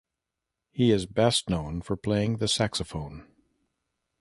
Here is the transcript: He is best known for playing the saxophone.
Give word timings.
He 0.71 0.89
is 0.89 1.05
best 1.05 1.47
known 1.47 1.83
for 1.83 1.95
playing 1.95 2.37
the 2.37 2.47
saxophone. 2.47 3.27